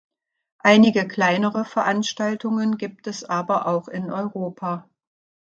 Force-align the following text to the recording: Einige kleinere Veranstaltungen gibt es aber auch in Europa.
Einige 0.63 1.07
kleinere 1.07 1.63
Veranstaltungen 1.63 2.79
gibt 2.79 3.05
es 3.05 3.23
aber 3.23 3.67
auch 3.67 3.87
in 3.87 4.11
Europa. 4.11 4.89